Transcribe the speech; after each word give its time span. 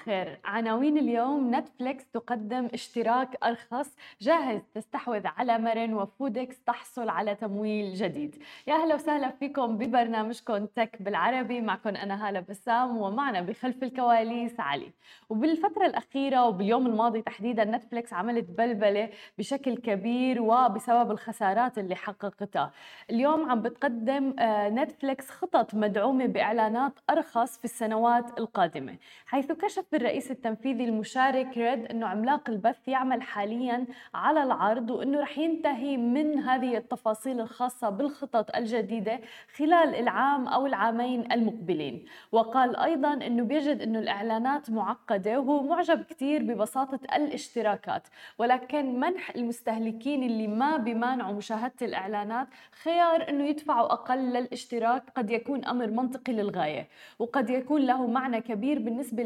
الخير 0.00 0.38
عناوين 0.44 0.98
اليوم 0.98 1.54
نتفليكس 1.54 2.10
تقدم 2.10 2.68
اشتراك 2.74 3.44
أرخص 3.44 3.96
جاهز 4.20 4.60
تستحوذ 4.74 5.26
على 5.26 5.58
مرن 5.58 5.94
وفودكس 5.94 6.62
تحصل 6.64 7.08
على 7.08 7.34
تمويل 7.34 7.94
جديد. 7.94 8.36
يا 8.66 8.74
أهلا 8.74 8.94
وسهلا 8.94 9.30
فيكم 9.30 9.78
ببرنامجكم 9.78 10.66
tech 10.66 11.02
بالعربي. 11.02 11.60
معكم 11.60 11.88
أنا 11.88 12.28
هالة 12.28 12.40
بسام 12.40 12.96
ومعنا 12.96 13.40
بخلف 13.40 13.82
الكواليس 13.82 14.60
علي. 14.60 14.92
وبالفترة 15.28 15.86
الأخيرة 15.86 16.46
وباليوم 16.46 16.86
الماضي 16.86 17.22
تحديدا 17.22 17.64
نتفليكس 17.64 18.12
عملت 18.12 18.44
بلبلة 18.44 19.10
بشكل 19.38 19.76
كبير 19.76 20.42
وبسبب 20.42 21.10
الخسارات 21.10 21.78
اللي 21.78 21.94
حققتها. 21.94 22.72
اليوم 23.10 23.50
عم 23.50 23.62
بتقدم 23.62 24.34
آه، 24.38 24.68
نتفليكس 24.68 25.30
خطط 25.30 25.74
مدعومة 25.74 26.26
بإعلانات 26.26 26.92
أرخص 27.10 27.58
في 27.58 27.64
السنوات 27.64 28.38
القادمة 28.38 28.96
حيث 29.26 29.52
كشف 29.52 29.84
الرئيس 29.94 30.30
التنفيذي 30.30 30.84
المشارك 30.84 31.58
ريد 31.58 31.86
أنه 31.86 32.06
عملاق 32.06 32.50
البث 32.50 32.88
يعمل 32.88 33.22
حاليا 33.22 33.86
على 34.14 34.42
العرض 34.42 34.90
وأنه 34.90 35.20
رح 35.20 35.38
ينتهي 35.38 35.96
من 35.96 36.38
هذه 36.38 36.76
التفاصيل 36.76 37.40
الخاصة 37.40 37.90
بالخطط 37.90 38.56
الجديدة 38.56 39.20
خلال 39.56 39.94
العام 39.94 40.48
أو 40.48 40.66
العامين 40.66 41.32
المقبلين. 41.32 42.04
وقال 42.32 42.76
أيضا 42.76 43.12
أنه 43.12 43.42
بيجد 43.42 43.82
أنه 43.82 43.98
الإعلانات 43.98 44.70
معقدة 44.70 45.40
وهو 45.40 45.62
معجب 45.62 46.02
كثير 46.02 46.42
ببساطة 46.42 47.00
الاشتراكات. 47.16 48.08
ولكن 48.38 49.00
منح 49.00 49.30
المستهلكين 49.36 50.22
اللي 50.22 50.46
ما 50.46 50.76
بمانعوا 50.76 51.32
مشاهدة 51.32 51.74
الإعلانات 51.82 52.48
خيار 52.82 53.28
أنه 53.28 53.44
يدفعوا 53.44 53.92
أقل 53.92 54.18
للاشتراك 54.18 55.02
قد 55.16 55.30
يكون 55.30 55.64
أمر 55.64 55.86
منطقي 55.86 56.32
للغاية. 56.32 56.88
وقد 57.18 57.50
يكون 57.50 57.82
له 57.82 58.06
معنى 58.06 58.40
كبير 58.40 58.78
بالنسبة 58.78 59.22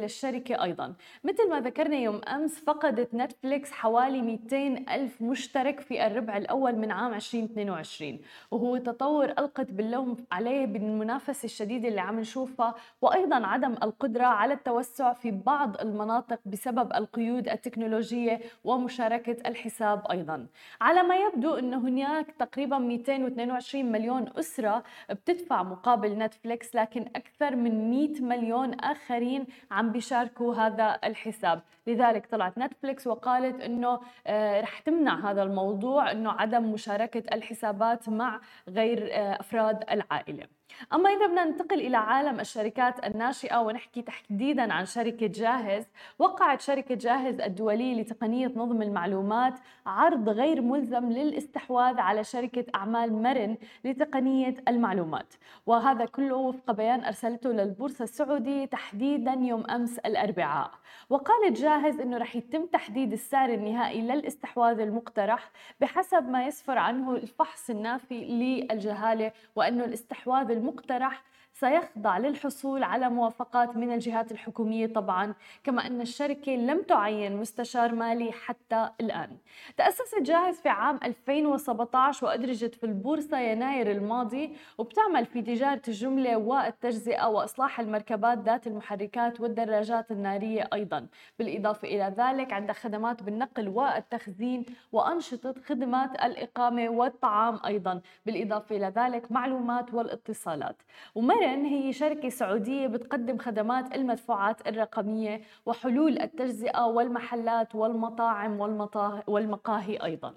أيضا. 0.62 0.94
مثل 1.24 1.50
ما 1.50 1.60
ذكرنا 1.60 1.96
يوم 1.96 2.20
أمس 2.28 2.58
فقدت 2.58 3.14
نتفليكس 3.14 3.72
حوالي 3.72 4.22
200 4.22 4.94
ألف 4.94 5.22
مشترك 5.22 5.80
في 5.80 6.06
الربع 6.06 6.36
الأول 6.36 6.76
من 6.76 6.90
عام 6.90 7.14
2022 7.14 8.18
وهو 8.50 8.76
تطور 8.76 9.24
ألقت 9.24 9.70
باللوم 9.70 10.16
عليه 10.32 10.66
بالمنافسة 10.66 11.44
الشديدة 11.46 11.88
اللي 11.88 12.00
عم 12.00 12.20
نشوفها 12.20 12.74
وأيضا 13.02 13.46
عدم 13.46 13.72
القدرة 13.82 14.24
على 14.24 14.54
التوسع 14.54 15.12
في 15.12 15.30
بعض 15.30 15.80
المناطق 15.80 16.40
بسبب 16.46 16.92
القيود 16.92 17.48
التكنولوجية 17.48 18.40
ومشاركة 18.64 19.36
الحساب 19.48 20.02
أيضا. 20.10 20.46
على 20.80 21.02
ما 21.02 21.16
يبدو 21.16 21.54
أن 21.54 21.74
هناك 21.74 22.26
تقريبا 22.38 22.78
222 22.78 23.92
مليون 23.92 24.28
أسرة 24.38 24.82
بتدفع 25.10 25.62
مقابل 25.62 26.18
نتفليكس 26.18 26.74
لكن 26.74 27.06
أكثر 27.16 27.56
من 27.56 27.90
100 27.90 28.22
مليون 28.22 28.74
آخرين 28.74 29.46
عم 29.70 29.92
بيشاركوا 29.92 30.43
هذا 30.52 30.98
الحساب. 31.04 31.60
لذلك 31.86 32.26
طلعت 32.26 32.58
نتفليكس 32.58 33.06
وقالت 33.06 33.60
إنه 33.60 34.00
آه، 34.26 34.60
رح 34.60 34.78
تمنع 34.78 35.30
هذا 35.30 35.42
الموضوع 35.42 36.10
إنه 36.10 36.30
عدم 36.32 36.72
مشاركة 36.72 37.34
الحسابات 37.34 38.08
مع 38.08 38.40
غير 38.68 39.08
آه، 39.12 39.40
أفراد 39.40 39.84
العائلة. 39.90 40.46
أما 40.92 41.10
إذا 41.10 41.26
بدنا 41.26 41.44
ننتقل 41.44 41.80
إلى 41.80 41.96
عالم 41.96 42.40
الشركات 42.40 43.06
الناشئة 43.06 43.58
ونحكي 43.58 44.02
تحديدا 44.02 44.72
عن 44.72 44.86
شركة 44.86 45.26
جاهز 45.26 45.86
وقعت 46.18 46.60
شركة 46.60 46.94
جاهز 46.94 47.40
الدولية 47.40 48.00
لتقنية 48.00 48.52
نظم 48.56 48.82
المعلومات 48.82 49.54
عرض 49.86 50.28
غير 50.28 50.60
ملزم 50.62 51.12
للاستحواذ 51.12 52.00
على 52.00 52.24
شركة 52.24 52.64
أعمال 52.74 53.22
مرن 53.22 53.56
لتقنية 53.84 54.54
المعلومات. 54.68 55.34
وهذا 55.66 56.04
كله 56.04 56.36
وفق 56.36 56.70
بيان 56.70 57.04
أرسلته 57.04 57.50
للبورصة 57.50 58.02
السعودية 58.02 58.64
تحديدا 58.64 59.32
يوم 59.32 59.70
أمس 59.70 59.98
الأربعاء. 59.98 60.70
وقالت 61.10 61.60
جاهز 61.60 62.00
أنه 62.00 62.18
رح 62.18 62.36
يتم 62.36 62.66
تحديد 62.66 63.12
السعر 63.12 63.48
النهائي 63.48 64.00
للاستحواذ 64.00 64.80
المقترح 64.80 65.50
بحسب 65.80 66.28
ما 66.28 66.46
يسفر 66.46 66.78
عنه 66.78 67.12
الفحص 67.16 67.70
النافي 67.70 68.24
للجهالة 68.24 69.32
وأنه 69.56 69.84
الاستحواذ 69.84 70.50
المقترح 70.64 71.22
سيخضع 71.54 72.18
للحصول 72.18 72.82
على 72.82 73.10
موافقات 73.10 73.76
من 73.76 73.92
الجهات 73.92 74.32
الحكومية 74.32 74.86
طبعا 74.86 75.34
كما 75.64 75.86
أن 75.86 76.00
الشركة 76.00 76.52
لم 76.52 76.82
تعين 76.82 77.36
مستشار 77.36 77.94
مالي 77.94 78.32
حتى 78.32 78.90
الآن. 79.00 79.36
تأسست 79.76 80.22
جاهز 80.22 80.60
في 80.60 80.68
عام 80.68 81.00
2017 81.04 82.26
وأدرجت 82.26 82.74
في 82.74 82.84
البورصة 82.84 83.38
يناير 83.38 83.90
الماضي 83.90 84.56
وبتعمل 84.78 85.26
في 85.26 85.42
تجارة 85.42 85.82
الجملة 85.88 86.36
والتجزئة 86.36 87.26
وإصلاح 87.26 87.80
المركبات 87.80 88.38
ذات 88.38 88.66
المحركات 88.66 89.40
والدراجات 89.40 90.10
النارية 90.10 90.68
أيضا. 90.72 91.06
بالإضافة 91.38 91.88
إلى 91.88 92.14
ذلك 92.18 92.52
عندها 92.52 92.74
خدمات 92.74 93.22
بالنقل 93.22 93.68
والتخزين 93.68 94.64
وأنشطة 94.92 95.54
خدمات 95.66 96.10
الإقامة 96.24 96.88
والطعام 96.88 97.60
أيضا. 97.66 98.00
بالإضافة 98.26 98.76
إلى 98.76 98.92
ذلك 98.96 99.32
معلومات 99.32 99.94
والاتصالات. 99.94 100.76
ومر 101.14 101.44
ميرن 101.54 101.66
هي 101.66 101.92
شركة 101.92 102.28
سعودية 102.28 102.86
بتقدم 102.86 103.38
خدمات 103.38 103.94
المدفوعات 103.94 104.68
الرقمية 104.68 105.40
وحلول 105.66 106.18
التجزئة 106.18 106.84
والمحلات 106.86 107.74
والمطاعم 107.74 108.60
والمقاهي 109.26 109.96
أيضاً. 109.96 110.34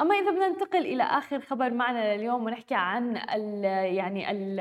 أما 0.00 0.14
إذا 0.14 0.30
بدنا 0.30 0.48
ننتقل 0.48 0.78
إلى 0.78 1.02
آخر 1.02 1.40
خبر 1.40 1.70
معنا 1.70 2.16
لليوم 2.16 2.44
ونحكي 2.44 2.74
عن 2.74 3.16
ال 3.16 3.64
يعني 3.94 4.30
ال 4.30 4.60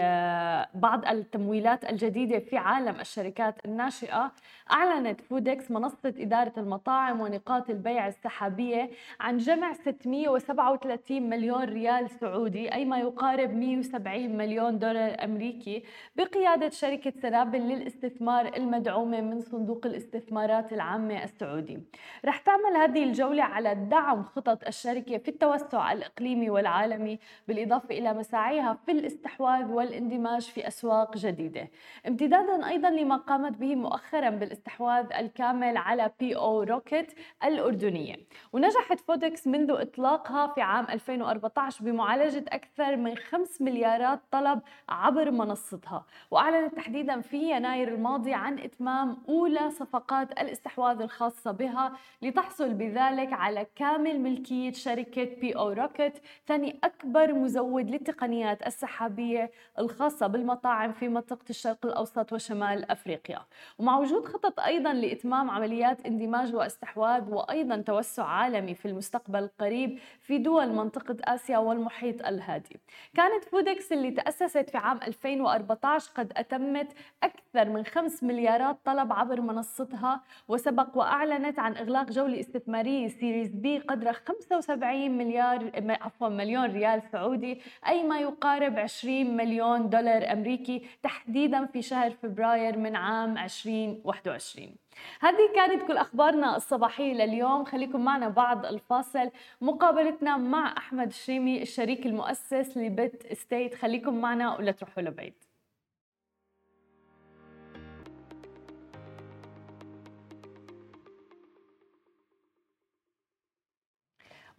بعض 0.74 1.06
التمويلات 1.06 1.90
الجديدة 1.90 2.40
في 2.40 2.58
عالم 2.58 3.00
الشركات 3.00 3.66
الناشئة. 3.66 4.32
أعلنت 4.72 5.22
فودكس 5.22 5.72
منصة 5.72 6.14
إدارة 6.18 6.54
المطاعم 6.58 7.22
ونقاط 7.22 7.70
البيع 7.70 8.08
السحابية 8.08 8.90
عن 9.20 9.38
جمع 9.38 9.74
637 9.74 11.30
مليون 11.30 11.64
ريال 11.64 12.10
سعودي 12.10 12.74
أي 12.74 12.86
ما 12.86 12.98
يقارب 13.00 13.54
170 13.54 14.38
مليون 14.38 14.80
دولار 14.80 15.24
أمريكي 15.24 15.84
بقيادة 16.16 16.70
شركة 16.70 17.14
سنابل 17.22 17.60
للاستثمار 17.60 18.56
المدعومة 18.58 19.22
من 19.22 19.42
صندوق 19.42 19.86
الاستثمارات 19.86 20.74
العامة 20.74 21.24
السعودي. 21.24 21.80
رح 22.26 22.38
تعمل 22.38 22.76
هذه 22.78 23.04
الجولة 23.04 23.44
على 23.44 23.76
دعم 23.76 24.24
خطط 24.24 24.68
الشركة 24.68 24.99
في 25.04 25.28
التوسع 25.28 25.92
الإقليمي 25.92 26.50
والعالمي 26.50 27.20
بالإضافة 27.48 27.98
إلى 27.98 28.14
مساعيها 28.14 28.74
في 28.86 28.92
الاستحواذ 28.92 29.72
والاندماج 29.72 30.42
في 30.42 30.68
أسواق 30.68 31.18
جديدة. 31.18 31.70
امتدادا 32.08 32.68
أيضا 32.68 32.90
لما 32.90 33.16
قامت 33.16 33.58
به 33.58 33.76
مؤخرا 33.76 34.30
بالاستحواذ 34.30 35.14
الكامل 35.14 35.78
على 35.78 36.12
بي 36.20 36.36
أو 36.36 36.64
روكيت 36.64 37.14
الأردنية. 37.44 38.16
ونجحت 38.54 39.00
فودكس 39.00 39.48
منذ 39.48 39.72
إطلاقها 39.72 40.48
في 40.48 40.62
عام 40.62 40.88
2014 40.90 41.86
بمعالجة 41.86 42.46
أكثر 42.48 42.96
من 42.96 43.16
5 43.16 43.66
مليارات 43.66 44.20
طلب 44.32 44.62
عبر 44.90 45.32
منصتها. 45.32 46.06
وأعلنت 46.32 46.76
تحديدا 46.76 47.22
في 47.22 47.52
يناير 47.52 47.88
الماضي 47.88 48.34
عن 48.34 48.60
إتمام 48.60 49.18
أولى 49.30 49.72
صفقات 49.72 50.32
الاستحواذ 50.32 51.02
الخاصة 51.02 51.52
بها 51.52 51.94
لتحصل 52.22 52.74
بذلك 52.74 53.34
على 53.34 53.68
كامل 53.76 54.20
ملكية 54.22 54.74
شركة 54.80 55.24
بي 55.24 55.56
أو 55.56 55.70
روكيت 55.70 56.14
ثاني 56.48 56.80
أكبر 56.84 57.34
مزود 57.34 57.90
للتقنيات 57.90 58.68
السحابية 58.68 59.52
الخاصة 59.80 60.28
بالمطاعم 60.28 60.92
في 60.92 61.08
منطقة 61.08 61.46
الشرق 61.50 61.86
الأوسط 61.86 62.34
وشمال 62.34 62.92
أفريقيا. 62.92 63.40
ومع 63.80 63.98
وجود 63.98 64.26
خطط 64.26 64.60
أيضا 64.60 64.94
لإتمام 64.94 65.50
عمليات 65.50 66.06
اندماج 66.06 66.56
واستحواذ 66.56 67.30
وأيضا 67.34 67.78
توسع 67.78 68.24
عالمي 68.26 68.76
في 68.76 68.88
المستقبل 68.88 69.40
القريب 69.44 70.00
في 70.22 70.38
دول 70.38 70.70
منطقة 70.70 71.18
آسيا 71.24 71.58
والمحيط 71.58 72.26
الهادي. 72.26 72.80
كانت 73.16 73.44
فودكس 73.44 73.92
اللي 73.92 74.12
تأسست 74.12 74.70
في 74.70 74.78
عام 74.78 75.00
2014 75.08 76.12
قد 76.16 76.34
أتمت 76.38 76.88
أكثر 77.24 77.70
من 77.70 77.86
5 77.86 78.28
مليارات 78.28 78.78
طلب 78.86 79.14
عبر 79.14 79.42
منصتها 79.42 80.22
وسبق 80.48 80.98
وأعلنت 80.98 81.60
عن 81.60 81.76
إغلاق 81.78 82.12
جولة 82.12 82.40
استثمارية 82.40 83.08
series 83.08 83.56
B 83.56 83.80
قدر 83.80 84.14
75 84.70 85.00
75 85.10 85.18
مليار 85.18 85.72
عفوا 86.02 86.30
مليون 86.30 86.66
ريال 86.66 87.02
سعودي 87.12 87.62
أي 87.88 88.04
ما 88.04 88.20
يقارب 88.20 88.80
20 88.80 89.38
مليون 89.38 89.90
دولار 89.90 90.32
أمريكي 90.32 90.86
تحديدا 91.04 91.66
في 91.66 91.82
شهر 91.82 92.12
فبراير 92.12 92.78
من 92.78 92.96
عام 92.96 93.38
2021 93.38 94.76
هذه 95.22 95.54
كانت 95.56 95.84
كل 95.88 95.98
أخبارنا 95.98 96.56
الصباحية 96.56 97.14
لليوم. 97.14 97.66
خليكم 97.66 98.06
معنا 98.06 98.30
بعد 98.30 98.66
الفاصل. 98.66 99.32
مقابلتنا 99.62 100.38
مع 100.38 100.78
أحمد 100.78 101.08
الشيمي 101.08 101.62
الشريك 101.62 102.06
المؤسس 102.06 102.78
ل 102.78 102.90
Bit 102.90 103.26
Estate. 103.26 103.76
خليكم 103.76 104.22
معنا 104.22 104.58
ولا 104.58 104.72
تروحوا 104.72 105.04
لبعيد. 105.04 105.49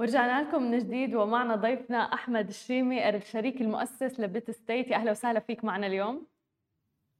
ورجعنا 0.00 0.48
لكم 0.48 0.62
من 0.70 0.78
جديد 0.78 1.14
ومعنا 1.14 1.56
ضيفنا 1.56 1.98
أحمد 1.98 2.48
الشيمي 2.48 3.08
الشريك 3.08 3.60
المؤسس 3.60 4.20
ل 4.20 4.28
Bit 4.28 4.50
Estate. 4.50 4.92
أهلا 4.92 5.10
وسهلا 5.10 5.40
فيك 5.40 5.64
معنا 5.64 5.86
اليوم. 5.86 6.26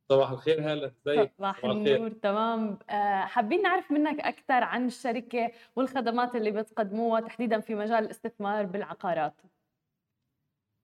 صباح 0.09 0.31
الخير 0.31 0.61
هلا 0.61 0.87
ازيك؟ 0.87 1.33
صباح 1.39 1.65
النور 1.65 2.11
تمام. 2.11 2.79
آه، 2.91 3.21
حابين 3.21 3.63
نعرف 3.63 3.91
منك 3.91 4.21
أكثر 4.21 4.65
عن 4.65 4.87
الشركة 4.87 5.53
والخدمات 5.77 6.37
اللي 6.37 6.51
بتقدموها 6.51 7.21
تحديدا 7.21 7.61
في 7.61 7.75
مجال 7.75 8.05
الاستثمار 8.05 8.65
بالعقارات. 8.67 9.41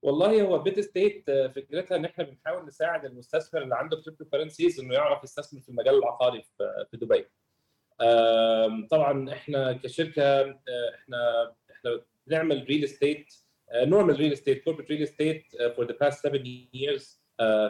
والله 0.02 0.42
هو 0.42 0.58
Bit 0.58 0.80
Estate 0.80 1.28
آه، 1.28 1.48
فكرتها 1.48 1.96
إن 1.96 2.04
إحنا 2.04 2.24
بنحاول 2.24 2.66
نساعد 2.66 3.04
المستثمر 3.04 3.62
اللي 3.62 3.74
عنده 3.76 3.96
cryptocurrencies 4.02 4.80
إنه 4.80 4.94
يعرف 4.94 5.24
يستثمر 5.24 5.60
في 5.60 5.68
المجال 5.68 5.98
العقاري 5.98 6.42
في 6.90 6.96
دبي. 6.96 7.26
طبعا 8.90 9.32
إحنا 9.32 9.72
كشركة 9.72 10.22
آه، 10.22 10.60
إحنا 10.94 11.52
إحنا 11.86 12.00
بنعمل 12.26 12.64
real 12.68 12.84
estate 12.84 13.34
normal 13.74 14.16
real 14.16 14.32
estate 14.32 14.64
corporate 14.64 14.90
real 14.90 15.02
estate 15.02 15.44
for 15.76 15.86
the 15.86 15.96
past 16.00 16.26
7 16.26 16.42
years 16.76 17.02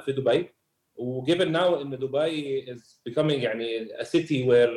في 0.05 0.13
دبي. 0.13 0.49
و 0.97 1.06
given 1.06 1.53
now 1.53 1.81
إن 1.83 1.99
دبي 1.99 2.73
is 2.73 3.03
becoming 3.09 3.19
يعني 3.33 3.89
a 3.89 4.05
city 4.05 4.47
where 4.49 4.75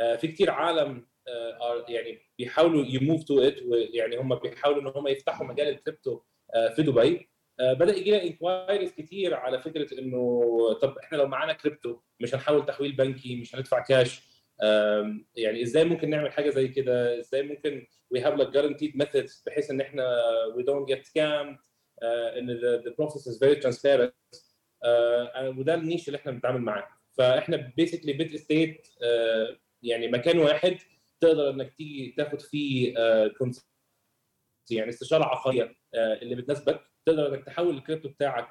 uh, 0.00 0.16
في 0.16 0.28
كثير 0.28 0.50
عالم 0.50 1.06
uh, 1.28 1.90
يعني 1.90 2.18
بيحاولوا 2.38 2.84
ي 2.86 2.94
move 2.94 3.24
to 3.24 3.40
it 3.40 3.56
يعني 3.94 4.16
هم 4.16 4.34
بيحاولوا 4.34 4.82
إن 4.82 4.86
هم 4.96 5.08
يفتحوا 5.08 5.46
مجال 5.46 5.68
ال 5.68 5.75
crypto 5.75 6.20
uh, 6.20 6.72
في 6.76 6.82
دبي. 6.82 7.28
بدأ 7.60 7.96
يجي 7.96 8.10
لنا 8.10 8.22
inquiries 8.22 8.92
كثير 8.92 9.34
على 9.34 9.60
فكرة 9.62 9.98
إنه 9.98 10.42
طب 10.82 10.98
إحنا 10.98 11.16
لو 11.16 11.26
معانا 11.26 11.52
كريبتو 11.52 11.98
مش 12.20 12.34
هنحاول 12.34 12.66
تحويل 12.66 12.92
بنكي 12.92 13.36
مش 13.36 13.56
هندفع 13.56 13.80
كاش 13.84 14.22
يعني 15.36 15.62
إزاي 15.62 15.84
ممكن 15.84 16.10
نعمل 16.10 16.32
حاجة 16.32 16.50
زي 16.50 16.68
كده؟ 16.68 17.20
إزاي 17.20 17.42
ممكن 17.42 17.86
we 18.14 18.20
have 18.20 18.34
like 18.38 18.52
guaranteed 18.52 19.02
methods 19.02 19.42
بحيث 19.46 19.70
إن 19.70 19.80
إحنا 19.80 20.16
don't 20.58 20.94
get 20.94 20.98
scammed 20.98 21.56
uh, 22.02 22.36
إن 22.38 22.82
process 23.00 23.26
is 23.26 23.38
very 23.38 23.60
transparent 23.62 24.12
uh, 24.84 25.58
وده 25.58 25.74
ال 25.74 25.80
niche 25.80 26.08
اللي 26.08 26.16
إحنا 26.16 26.32
بنتعامل 26.32 26.60
معاه. 26.60 26.88
فإحنا 27.18 27.72
basically 27.76 28.12
Bit 28.12 28.34
Estate 28.34 28.86
uh, 28.86 29.56
يعني 29.82 30.08
مكان 30.08 30.38
واحد 30.38 30.76
تقدر 31.20 31.50
إنك 31.50 31.74
تيجي 31.74 32.14
تاخد 32.16 32.40
فيه 32.40 32.94
uh, 32.94 33.60
يعني 34.70 34.88
استشارة 34.88 35.24
عقارية 35.24 35.64
uh, 35.64 35.72
اللي 35.94 36.34
بتناسبك. 36.34 36.80
تقدر 37.06 37.34
إنك 37.34 37.44
تحول 37.44 37.76
الكريبتو 37.76 38.08
بتاعك 38.08 38.48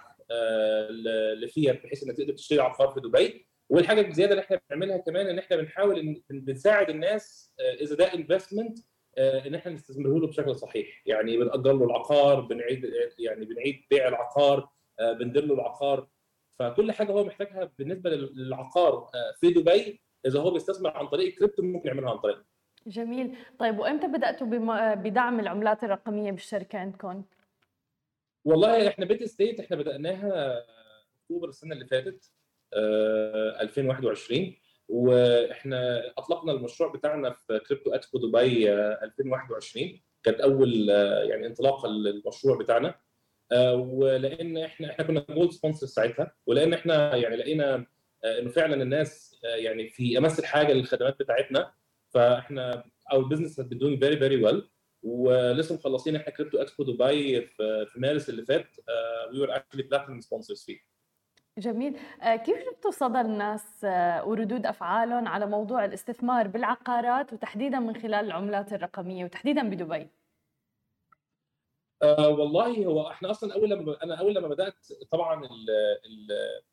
لفيات 1.36 1.83
بحيث 1.83 2.04
إنك 2.04 2.18
تقدر 2.18 2.33
تشتري 2.33 2.59
عقار 2.59 2.88
في 2.92 3.00
دبي. 3.00 3.47
والحاجة 3.71 4.07
الزيادة 4.07 4.31
اللي 4.31 4.44
إحنا 4.44 4.59
بنعملها 4.69 4.97
كمان 4.97 5.27
إن 5.27 5.39
إحنا 5.39 5.57
بنحاول 5.57 6.00
إن 6.00 6.21
بنساعد 6.29 6.89
الناس 6.89 7.53
إذا 7.81 7.95
ده 7.95 8.13
investment 8.13 8.80
إن 9.18 9.56
إحنا 9.56 9.71
نستثمره 9.71 10.19
له 10.19 10.27
بشكل 10.27 10.56
صحيح. 10.56 11.01
يعني 11.06 11.38
بنأجر 11.38 11.73
له 11.73 11.85
العقار 11.85 12.41
بنعيد 12.41 12.91
يعني 13.19 13.45
بنعيد 13.45 13.85
بيع 13.89 14.07
العقار 14.07 14.69
بندير 15.00 15.45
له 15.45 15.53
العقار. 15.53 16.07
فكل 16.59 16.91
حاجة 16.91 17.12
هو 17.12 17.23
محتاجها 17.23 17.71
بالنسبة 17.77 18.09
للعقار 18.09 19.09
في 19.39 19.53
دبي 19.53 20.01
إذا 20.25 20.39
هو 20.39 20.51
بيستثمر 20.51 20.97
عن 20.97 21.07
طريق 21.07 21.27
الكريبتو 21.27 21.63
ممكن 21.63 21.88
يعملها 21.88 22.12
عن 22.12 22.18
طريق. 22.18 22.44
جميل. 22.88 23.38
طيب 23.59 23.79
وإمتى 23.79 24.07
بداتوا 24.07 24.47
بدعم 24.95 25.39
العملات 25.39 25.83
الرقمية 25.83 26.31
بالشركة 26.31 26.79
عندكم 26.79 27.23
والله 28.45 28.88
إحنا 28.88 29.06
Bit 29.06 29.24
Estate 29.24 29.60
إحنا 29.59 29.77
بدأناها 29.77 30.65
أكتوبر 31.23 31.50
السنة 31.50 31.73
اللي 31.73 31.85
فاتت. 31.85 32.31
2021 32.73 34.56
وإحنا 34.88 36.12
أطلقنا 36.18 36.51
المشروع 36.51 36.91
بتاعنا 36.91 37.29
في 37.31 37.59
Crypto 37.68 37.94
Expo 37.94 38.19
Dubai 38.19 38.74
2021 38.73 40.01
كانت 40.23 40.39
أول 40.39 40.89
يعني 41.29 41.47
انطلاقه 41.47 41.89
للمشروع 41.89 42.57
بتاعنا. 42.57 42.95
ولأن 43.73 44.57
إحنا 44.57 44.89
إحنا 44.91 45.06
كنا 45.06 45.25
gold 45.30 45.51
sponsor 45.51 45.88
ساعتها 45.88 46.35
ولأن 46.45 46.73
إحنا 46.73 47.15
يعني 47.15 47.35
لقينا 47.35 47.85
إنه 48.25 48.50
فعلا 48.50 48.83
الناس 48.83 49.39
يعني 49.44 49.89
في 49.89 50.18
أمس 50.18 50.39
الحاجة 50.39 50.73
للخدمات 50.73 51.19
بتاعتنا. 51.19 51.73
فإحنا 52.09 52.83
our 53.12 53.19
business 53.19 53.62
has 53.62 53.63
been 53.63 53.77
doing 53.77 54.00
very 54.00 54.15
very 54.19 54.45
well. 54.45 54.62
ولسه 55.03 55.75
مخلصين 55.75 56.15
إحنا 56.15 56.33
Crypto 56.33 56.57
Expo 56.62 56.83
Dubai 56.83 57.42
في 57.85 57.94
مارس 57.95 58.29
اللي 58.29 58.45
فات. 58.45 58.68
we 59.33 59.39
were 59.39 59.56
actually 59.56 59.83
platinum 59.83 60.22
sponsors 60.22 60.63
فيه. 60.65 60.91
جميل. 61.57 61.98
كيف 62.45 62.57
شفتوا 62.65 62.92
صدى 62.92 63.21
الناس 63.21 63.83
وردود 64.27 64.65
أفعالهم 64.65 65.27
على 65.27 65.45
موضوع 65.45 65.86
الاستثمار 65.86 66.48
بالعقارات 66.48 67.33
وتحديدا 67.33 67.80
من 67.80 67.95
خلال 67.95 68.25
العملات 68.25 68.74
الرقمية 68.74 69.25
وتحديدا 69.25 69.69
بدبي؟ 69.69 70.07
آه 72.03 72.30
والله 72.30 72.86
هو 72.86 73.09
إحنا 73.12 73.31
أصلا 73.31 73.53
أول 73.53 73.69
لما 73.69 73.98
أنا 74.03 74.15
أول 74.15 74.36
لما 74.36 74.48
بدأت 74.48 74.88
طبعا 75.12 75.45
ال 75.45 75.69
ال 76.06 76.27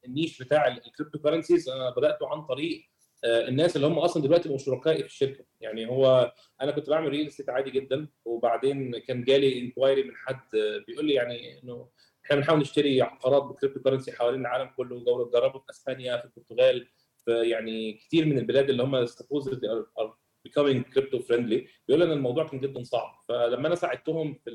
ال 0.04 0.11
niche 0.11 0.42
بتاع 0.42 0.66
ال 0.68 1.18
cryptocurrencies 1.18 1.68
أنا 1.68 1.90
بدأته 1.90 2.28
عن 2.28 2.42
طريق 2.46 2.82
آه 3.24 3.48
الناس 3.48 3.76
اللي 3.76 3.86
هم 3.86 3.98
أصلا 3.98 4.22
دلوقتي 4.22 4.48
بقوا 4.48 4.58
شركائي 4.58 4.98
في 4.98 5.06
الشركة. 5.06 5.44
يعني 5.60 5.86
هو 5.90 6.32
أنا 6.60 6.72
كنت 6.72 6.90
بعمل 6.90 7.08
real 7.08 7.26
estate 7.26 7.50
عادي 7.50 7.70
جدا 7.70 8.08
وبعدين 8.24 8.98
كان 8.98 9.24
جالي 9.24 9.60
inquiry 9.60 10.02
من 10.02 10.16
حد 10.16 10.40
بيقول 10.86 11.04
لي 11.06 11.14
يعني 11.14 11.62
إنه 11.62 11.88
إحنا 12.28 12.36
بنحاول 12.36 12.60
نشتري 12.60 13.02
عقارات 13.02 13.42
ب 13.42 13.80
cryptocurrency 13.80 14.12
حوالين 14.12 14.40
العالم 14.40 14.70
كله 14.76 15.04
جربوا 15.34 15.60
في 15.60 15.70
إسبانيا 15.70 16.16
في 16.16 16.24
البرتغال 16.24 16.88
في 17.24 17.48
يعني 17.50 17.92
كتير 17.92 18.26
من 18.26 18.38
البلاد 18.38 18.70
اللي 18.70 18.82
هم 18.82 19.06
supposedly 19.06 19.84
are 20.00 20.10
becoming 20.48 20.82
crypto 20.94 21.18
friendly 21.18 21.60
بيقول 21.88 22.02
إن 22.02 22.12
الموضوع 22.12 22.46
كان 22.48 22.60
جدا 22.60 22.82
صعب. 22.82 23.14
فلما 23.28 23.66
أنا 23.68 23.74
ساعدتهم 23.74 24.34
في 24.34 24.50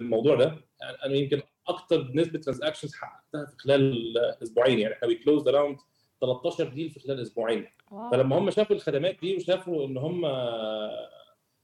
الموضوع 0.00 0.34
ده 0.36 0.56
أنا 1.04 1.14
يمكن 1.14 1.42
أكتر 1.68 2.10
نسبة 2.14 2.38
transactions 2.38 2.94
حققتها 2.94 3.46
في 3.46 3.56
خلال 3.58 4.18
أسبوعين. 4.42 4.78
يعني 4.78 4.94
إحنا 4.94 5.14
closed 5.24 5.48
around 5.48 5.76
13 6.20 6.64
deal 6.68 6.90
في 6.90 7.00
خلال 7.00 7.20
أسبوعين. 7.22 7.66
فلما 8.12 8.38
هم 8.38 8.50
شافوا 8.50 8.76
الخدمات 8.76 9.20
دي 9.20 9.36
وشافوا 9.36 9.86
إن 9.86 9.96
هم 9.96 10.24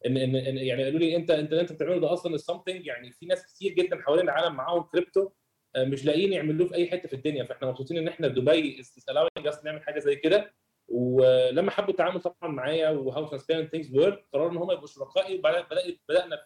ان 0.06 0.16
ان, 0.16 0.36
إن 0.36 0.58
يعني 0.58 0.84
قالوا 0.84 0.98
لي 1.00 1.16
انت 1.16 1.30
أنت 1.30 1.52
أنت 1.52 1.72
بتعمله 1.72 2.00
ده 2.00 2.12
أصلا 2.12 2.36
something 2.36 2.86
يعني 2.86 3.12
في 3.12 3.26
ناس 3.26 3.46
كتير 3.46 3.72
جدا 3.72 4.02
حوالين 4.02 4.24
العالم 4.24 4.54
معاهم 4.56 4.82
كريبتو 4.82 5.30
مش 5.76 6.04
لاقيين 6.04 6.32
يعملوه 6.32 6.68
في 6.68 6.74
أي 6.74 6.90
حتة 6.90 7.08
في 7.08 7.16
الدنيا. 7.16 7.44
فإحنا 7.44 7.68
مبسوطين 7.68 7.98
إن 7.98 8.08
إحنا 8.08 8.28
دبي 8.28 8.82
allowing 9.10 9.56
نعمل 9.64 9.82
حاجة 9.82 9.98
زي 9.98 10.16
كده. 10.16 10.54
ولما 10.88 11.70
حبوا 11.70 11.90
التعامل 11.90 12.20
طبعا 12.20 12.36
معايا 12.52 12.90
و 12.90 13.26
how 13.26 13.36
transparent 13.36 13.70
things 13.70 13.96
work 13.96 14.24
قرروا 14.32 14.50
إن 14.50 14.56
هم 14.56 14.70
يبقوا 14.70 14.86
شركائي 14.86 15.38
وبدات 15.38 15.66
بدأنا 16.08 16.38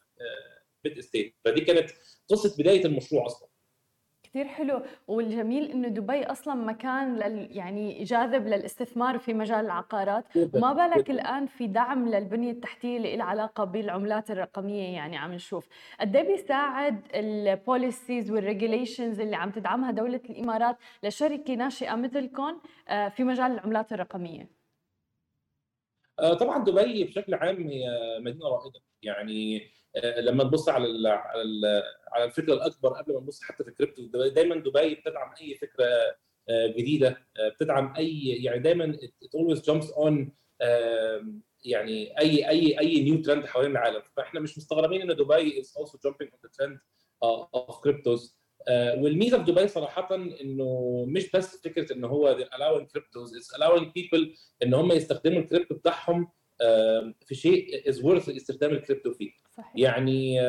Bit 0.84 0.98
Estate 0.98 1.36
فدي 1.44 1.60
كانت 1.60 1.90
قصة 2.28 2.62
بداية 2.62 2.84
المشروع 2.84 3.26
أصلا. 3.26 3.48
كثير 4.32 4.48
حلو. 4.48 4.82
والجميل 5.08 5.70
إنه 5.70 5.88
دبي 5.88 6.24
أصلا 6.24 6.54
مكان 6.54 7.16
لل 7.16 7.48
يعني 7.50 8.04
جاذب 8.04 8.46
للاستثمار 8.46 9.18
في 9.18 9.34
مجال 9.34 9.64
العقارات. 9.64 10.24
وما 10.54 10.72
بالك 10.72 11.10
الآن 11.10 11.46
في 11.46 11.66
دعم 11.66 12.08
للبنية 12.08 12.50
التحتية 12.50 12.96
اللي 12.96 13.16
لها 13.16 13.26
علاقة 13.26 13.64
بالعملات 13.64 14.30
الرقمية 14.30 14.94
يعني 14.94 15.16
عم 15.16 15.32
نشوف. 15.32 15.68
قد 16.00 16.16
إيه 16.16 16.26
بيساعد 16.26 17.00
ال 17.14 17.27
policies 17.27 18.30
وال 18.30 18.44
regulations 18.44 19.20
اللي 19.20 19.36
عم 19.36 19.50
تدعمها 19.50 19.90
دولة 19.90 20.20
الإمارات 20.30 20.76
لشركة 21.02 21.54
ناشئة 21.54 21.94
مثلكم 21.94 22.60
في 23.10 23.24
مجال 23.24 23.52
العملات 23.52 23.92
الرقمية؟ 23.92 24.61
طبعا 26.22 26.64
دبي 26.64 27.04
بشكل 27.04 27.34
عام 27.34 27.68
هي 27.68 27.88
مدينة 28.20 28.48
رائدة. 28.48 28.80
يعني 29.02 29.70
لما 30.18 30.44
نبص 30.44 30.68
على 30.68 31.08
على 31.08 31.82
على 32.12 32.24
الفكرة 32.24 32.54
الأكبر 32.54 32.88
قبل 32.88 33.14
ما 33.14 33.20
نبص 33.20 33.42
حتى 33.42 33.64
في 33.64 33.70
الكريبتو 33.70 34.28
دايما 34.28 34.56
دبي 34.56 34.94
بتدعم 34.94 35.34
أي 35.40 35.54
فكرة 35.54 35.86
جديدة 36.50 37.26
بتدعم 37.56 37.94
أي 37.96 38.28
يعني 38.28 38.58
دايما 38.58 38.98
it 39.02 39.38
always 39.38 39.58
jumps 39.58 39.86
on 39.86 40.14
يعني 41.64 42.18
أي 42.18 42.48
أي 42.48 42.78
أي 42.78 43.04
new 43.04 43.22
trend 43.22 43.46
حوالين 43.46 43.70
العالم. 43.70 44.02
فإحنا 44.16 44.40
مش 44.40 44.58
مستغربين 44.58 45.10
إن 45.10 45.16
دبي 45.16 45.62
is 45.62 45.66
also 45.66 45.98
jumping 46.06 46.26
on 46.26 46.38
the 46.44 46.50
trend 46.56 46.78
of 47.24 47.74
cryptos. 47.74 48.41
والميزة 48.70 49.44
في 49.44 49.52
دبي 49.52 49.68
صراحة 49.68 50.14
إنه 50.14 51.04
مش 51.08 51.30
بس 51.30 51.62
فكرة 51.64 51.92
إن 51.92 52.04
هو 52.04 52.46
allowing 52.52 52.84
cryptos 52.98 53.30
it's 53.38 53.56
allowing 53.58 53.84
people 53.84 54.36
إن 54.62 54.74
هم 54.74 54.92
يستخدموا 54.92 55.40
الكريبتو 55.40 55.74
بتاعهم 55.74 56.28
في 57.26 57.34
شيء 57.34 57.88
is 57.88 58.04
worth 58.04 58.28
استخدام 58.28 58.70
الكريبتو 58.70 59.12
فيه. 59.12 59.30
صحيح. 59.56 59.72
يعني 59.76 60.40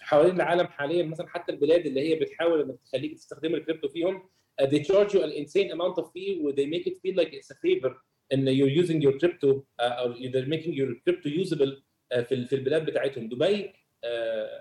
حوالين 0.00 0.36
العالم 0.36 0.66
حاليا 0.66 1.02
مثلا 1.02 1.28
حتى 1.28 1.52
البلاد 1.52 1.86
اللي 1.86 2.00
هي 2.00 2.14
بتحاول 2.14 2.60
إنك 2.60 2.76
تخليك 2.84 3.14
تستخدم 3.14 3.54
الكريبتو 3.54 3.88
فيهم 3.88 4.22
uh, 4.62 4.66
they 4.66 4.78
charge 4.78 5.12
you 5.12 5.20
an 5.20 5.32
insane 5.32 5.70
amount 5.72 6.02
of 6.02 6.06
fee 6.06 6.40
و 6.44 6.52
they 6.52 6.66
make 6.66 6.86
it 6.86 6.94
feel 6.96 7.22
like 7.22 7.28
it's 7.32 7.50
a 7.50 7.58
favor 7.66 7.92
إن 8.32 8.46
you're 8.56 8.84
using 8.84 9.00
your 9.02 9.18
crypto 9.18 9.48
uh, 9.82 10.04
or 10.04 10.14
they're 10.32 10.52
making 10.56 10.72
your 10.74 10.90
crypto 11.06 11.28
usable 11.44 11.72
uh, 12.14 12.20
في 12.20 12.44
في 12.46 12.54
البلاد 12.54 12.84
بتاعتهم. 12.86 13.28
دبي 13.28 13.72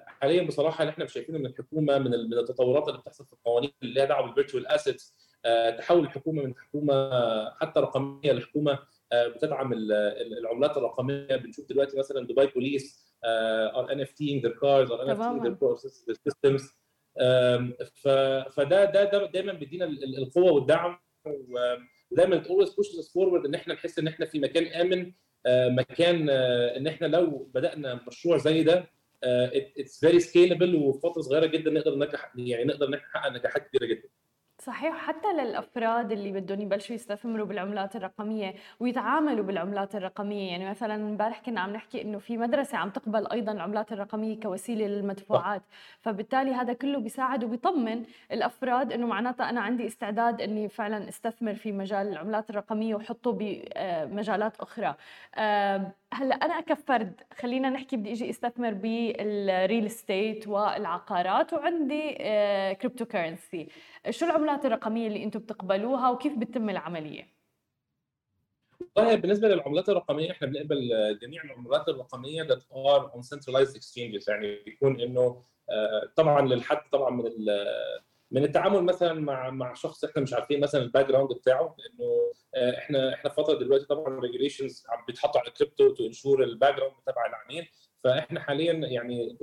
حاليا 0.08 0.44
بصراحة 0.44 0.82
اللي 0.82 0.92
إحنا 0.92 1.06
شايفينه 1.06 1.38
من 1.38 1.46
الحكومة 1.46 1.98
من 1.98 2.12
من 2.12 2.34
التطورات 2.34 2.88
اللي 2.88 3.00
بتحصل 3.00 3.26
في 3.26 3.34
القوانين 3.34 3.72
اللي 3.84 3.94
لها 3.94 4.06
دعوة 4.06 4.26
بال 4.26 4.35
virtual 4.35 4.68
assets 4.68 5.16
تحول 5.78 6.04
الحكومة 6.04 6.44
من 6.44 6.54
حكومة 6.58 7.10
حتى 7.56 7.80
رقمية 7.80 8.32
لحكومة 8.32 8.80
بتدعم 9.14 9.74
العملات 9.74 10.78
الرقمية. 10.78 11.36
بنشوف 11.36 11.70
دلوقتي 11.70 11.98
مثلا 12.00 12.28
دبي 12.28 12.46
Police 12.48 13.16
are 13.76 13.92
NFTing 13.92 14.42
their 14.42 14.54
cars 14.54 14.90
or 14.90 14.98
NFTing 15.08 15.44
their 15.46 15.56
processes 15.64 16.06
their 16.08 16.18
systems. 16.30 16.64
فده 18.50 18.86
ده 18.86 19.04
ده 19.04 19.26
دايما 19.26 19.54
بيدينا 19.54 19.86
القوة 19.86 20.52
والدعم. 20.52 21.00
ودايما 22.12 22.44
pushes 22.44 22.98
us 23.04 23.08
forward 23.08 23.46
إن 23.46 23.56
إحنا 23.56 23.74
نحس 23.74 24.00
إن 24.00 24.08
إحنا 24.08 24.26
في 24.26 24.40
مكان 24.40 24.66
آمن 24.68 25.12
مكان 25.76 26.30
إن 26.30 26.88
إحنا 26.88 27.08
لو 27.08 27.50
بدأنا 27.54 28.00
مشروع 28.08 28.38
زي 28.38 28.64
ده 28.64 28.86
it's 29.24 30.00
very 30.00 30.20
scalable 30.20 30.76
وفي 30.76 31.00
فتره 31.00 31.22
صغيرة 31.22 31.46
جدا 31.46 31.72
نقدر 31.72 31.96
ننجح 31.96 32.32
يعني 32.36 32.64
نقدر 32.64 32.90
نحقق 32.90 33.32
نجاحات 33.32 33.68
كبيره 33.68 33.86
جدا. 33.86 34.10
صحيح 34.60 34.96
حتى 34.96 35.34
للأفراد 35.34 36.12
اللي 36.12 36.32
بدهم 36.32 36.62
يبلشوا 36.62 36.96
يستثمروا 36.96 37.46
بالعملات 37.46 37.96
الرقمية 37.96 38.56
ويتعاملوا 38.80 39.46
بالعملات 39.46 39.96
الرقمية. 39.96 40.52
يعني 40.52 40.70
مثلا 40.70 40.96
امبارح 40.96 41.42
كنا 41.46 41.62
عم 41.62 41.74
نحكي 41.74 42.02
إنه 42.02 42.20
في 42.20 42.38
مدرسة 42.38 42.78
عم 42.78 42.90
تقبل 42.90 43.28
أيضا 43.28 43.52
العملات 43.52 43.92
الرقمية 43.92 44.40
كوسيلة 44.40 44.88
للمدفوعات. 44.88 45.62
فبالتالي 46.02 46.52
هذا 46.52 46.74
كله 46.74 47.00
بيساعد 47.00 47.44
وبيطمن 47.44 48.04
الأفراد 48.32 48.94
إنه 48.94 49.08
معناتها 49.08 49.50
أنا 49.50 49.62
عندي 49.62 49.88
استعداد 49.88 50.42
إني 50.42 50.70
فعلا 50.70 51.10
أستثمر 51.10 51.56
في 51.56 51.72
مجال 51.72 52.08
العملات 52.08 52.50
الرقمية 52.50 52.96
وحطه 52.96 53.32
بمجالات 53.32 54.58
أخرى. 54.60 54.96
هلا 56.14 56.36
أنا 56.36 56.62
كفرد 56.62 57.22
خلينا 57.34 57.70
نحكي 57.70 57.98
بدي 57.98 58.12
أجي 58.12 58.30
أستثمر 58.30 58.74
بال 58.74 59.11
real 59.11 59.86
estate 59.86 60.48
والعقارات 60.48 61.54
وعندي 61.54 62.14
cryptocurrency 62.82 63.68
شو 64.10 64.26
العملات 64.26 64.66
الرقمية 64.66 65.08
اللي 65.08 65.24
أنتم 65.24 65.40
بتقبلوها 65.40 66.10
وكيف 66.10 66.38
بتتم 66.38 66.70
العملية؟ 66.70 67.42
والله 68.96 69.16
بالنسبة 69.16 69.48
للعملات 69.48 69.90
الرقمية 69.90 70.32
إحنا 70.32 70.48
بنقبل 70.48 70.90
جميع 71.22 71.44
العملات 71.44 71.90
الرقمية 71.90 72.44
that 72.44 72.62
are 72.74 73.12
on 73.16 73.22
centralized 73.22 73.76
exchanges. 73.76 74.30
يعني 74.30 74.64
بيكون 74.66 75.02
إنه 75.02 75.44
طبعا 76.16 76.42
للحد 76.42 76.82
طبعا 76.92 77.10
من 77.10 77.24
من 78.32 78.44
التعامل 78.44 78.84
مثلا 78.84 79.14
مع 79.14 79.50
مع 79.50 79.74
شخص 79.74 80.04
إحنا 80.04 80.22
مش 80.22 80.34
عارفين 80.34 80.60
مثلا 80.60 80.82
ال 80.82 81.06
background 81.08 81.34
بتاعه 81.34 81.76
لأنه 81.80 82.32
إحنا 82.78 83.14
إحنا 83.14 83.30
في 83.30 83.36
فترة 83.36 83.60
دلوقتي 83.60 83.86
طبعا 83.86 84.20
regulations 84.20 84.84
بيتحطوا 85.08 85.40
على 85.42 85.48
ال 85.50 85.56
crypto 85.56 85.90
to 85.94 86.06
ensure 86.06 86.38
ال 86.38 86.44
background 86.44 86.96
تبع 87.06 87.26
العميل 87.26 87.68
فإحنا 88.04 88.40
حاليا 88.40 88.74
يعني 88.74 89.38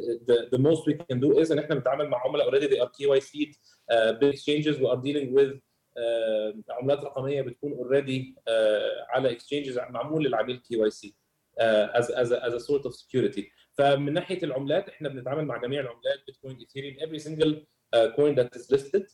the 0.52 0.59
most 0.59 0.80
we 0.80 0.95
can 0.95 1.18
do 1.21 1.45
is 1.45 1.52
إن 1.52 1.59
إحنا 1.59 1.75
بنتعامل 1.75 2.09
مع 2.09 2.26
عملاء 2.26 2.47
already 2.47 2.68
they 2.68 2.80
are 2.85 2.88
KYC 2.88 3.57
ب 3.90 4.00
exchanges 4.00 4.83
و 4.83 4.95
are 4.95 4.99
dealing 4.99 5.38
with 5.38 5.57
uh, 5.99 6.73
عملات 6.73 7.00
رقمية 7.04 7.42
بتكون 7.42 7.73
already 7.73 8.37
uh, 8.38 8.52
على 9.11 9.33
exchanges 9.33 9.78
معمول 9.78 10.25
للعميل 10.25 10.57
KYC 10.57 11.14
a, 11.61 11.99
as 11.99 12.30
a 12.30 12.61
sort 12.61 12.85
of 12.88 12.92
security. 12.95 13.42
فمن 13.73 14.12
ناحية 14.12 14.42
العملات 14.42 14.88
إحنا 14.88 15.09
بنتعامل 15.09 15.45
مع 15.45 15.57
جميع 15.57 15.80
العملات 15.80 16.26
Bitcoin 16.26 16.57
Ethereum 16.57 16.97
every 16.97 17.23
single 17.23 17.57
that 17.95 18.57
is 18.57 18.71
listed. 18.71 19.07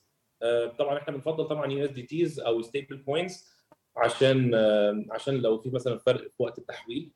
uh, 0.45 0.76
طبعا 0.78 0.99
إحنا 0.99 1.14
بنفضل 1.14 1.49
طبعا 1.49 1.73
USDTs 1.73 2.40
أو 2.40 2.62
stable 2.62 3.02
coins 3.07 3.54
عشان 3.97 4.52
uh, 4.52 5.12
عشان 5.14 5.37
لو 5.37 5.59
في 5.59 5.71
مثلا 5.71 5.99
فرق 5.99 6.21
في 6.21 6.43
وقت 6.43 6.59
التحويل. 6.59 7.12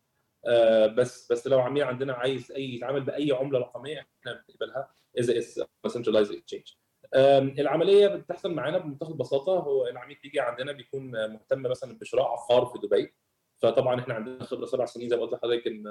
uh, 0.47 0.51
بس 0.87 1.33
بس 1.33 1.47
لو 1.47 1.61
عميل 1.61 1.83
عندنا 1.83 2.13
عايز 2.13 2.53
أي 2.53 2.75
يتعامل 2.75 3.01
بأي 3.01 3.33
عملة 3.33 3.59
رقمية 3.59 4.01
إحنا 4.01 4.45
بنقبلها 4.49 4.91
إذا 5.19 5.39
is 5.39 5.65
centralized 5.89 6.33
exchange. 6.33 6.77
العملية 7.15 8.09
بتحصل 8.09 8.55
معانا 8.55 8.79
بمنتهى 8.79 9.09
البساطة. 9.09 9.53
هو 9.53 9.87
العميل 9.87 10.19
بيجي 10.23 10.41
عندنا 10.41 10.73
بيكون 10.73 11.11
مهتم 11.33 11.63
مثلا 11.63 11.99
بشراء 11.99 12.27
عقار 12.27 12.67
في 12.67 12.87
دبي. 12.87 13.15
فطبعا 13.63 14.01
إحنا 14.01 14.15
عندنا 14.15 14.45
خبرة 14.45 14.67
سبع 14.67 14.85
سنين 14.85 15.09
زي 15.09 15.17
ما 15.17 15.23
قلت 15.23 15.33
لحضرتك 15.33 15.67
إن 15.67 15.87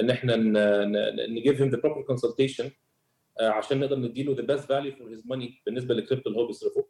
إن 0.00 0.10
إحنا 0.10 0.36
نجيب 1.26 1.54
him 1.54 1.70
the 1.70 1.80
proper 1.80 2.02
consultation 2.02 2.70
عشان 3.40 3.80
نقدر 3.80 3.96
نديله 3.98 4.34
the 4.34 4.42
best 4.42 4.68
value 4.68 4.92
for 4.92 5.10
his 5.10 5.26
money 5.26 5.62
بالنسبة 5.66 5.94
للكريبتو 5.94 6.30
اللي 6.30 6.40
هو 6.40 6.46
بيصرفه. 6.46 6.86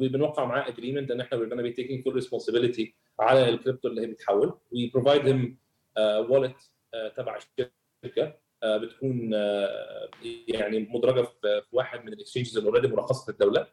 بنوقع 0.00 0.44
معاه 0.44 0.68
agreement 0.68 1.10
إن 1.10 1.20
إحنا 1.20 1.38
we're 1.38 1.50
going 1.50 1.58
to 1.58 1.62
be 1.62 1.76
taking 1.82 2.92
على 3.20 3.48
الكريبتو 3.48 3.88
اللي 3.88 4.00
هي 4.02 4.06
بتحول. 4.06 4.58
him 5.22 5.50
uh, 5.98 6.28
wallet 6.30 6.60
uh, 6.60 7.14
تبع 7.16 7.36
الشركة. 7.36 8.46
بتكون 8.64 9.32
يعني 10.48 10.88
مدرجة 10.90 11.22
في 11.22 11.62
واحد 11.72 12.04
من 12.04 12.12
ال 12.12 12.16
exchanges 12.16 12.56
اللي 12.56 12.68
already 12.68 12.88
مرخصة 12.88 13.24
في 13.24 13.30
الدولة 13.30 13.66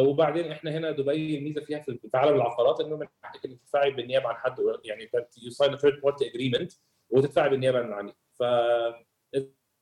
وبعدين 0.00 0.52
إحنا 0.52 0.70
هنا 0.70 0.90
دبي 0.90 1.38
الميزه 1.38 1.60
فيها 1.60 1.80
في 1.80 1.98
عالم 2.14 2.36
العقارات 2.36 2.80
إنه 2.80 2.96
من 2.96 3.06
حقك 3.22 3.46
إنك 3.46 3.58
تدفعي 3.60 3.90
بالنيابة 3.90 4.28
عن 4.28 4.34
حد 4.34 4.56
يعني 4.84 5.10
you 5.42 5.50
sign 5.50 5.76
third 5.76 6.00
party 6.00 6.30
agreement 6.30 6.72
وتدفعي 7.10 7.50
بالنيابة 7.50 7.78
عن 7.78 7.88
العميل. 7.88 8.14
ف 8.34 8.42